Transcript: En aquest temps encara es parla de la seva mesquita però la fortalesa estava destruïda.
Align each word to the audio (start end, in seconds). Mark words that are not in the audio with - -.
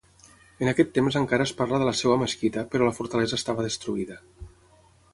En 0.63 0.71
aquest 0.71 0.89
temps 0.95 1.17
encara 1.21 1.47
es 1.49 1.53
parla 1.59 1.81
de 1.85 1.87
la 1.89 1.95
seva 2.01 2.17
mesquita 2.23 2.65
però 2.73 2.91
la 2.91 2.97
fortalesa 3.03 3.41
estava 3.41 3.71
destruïda. 3.71 4.23